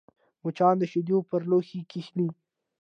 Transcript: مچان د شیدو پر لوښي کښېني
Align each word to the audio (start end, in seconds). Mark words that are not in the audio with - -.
مچان 0.43 0.75
د 0.79 0.83
شیدو 0.91 1.17
پر 1.29 1.41
لوښي 1.49 1.79
کښېني 1.91 2.27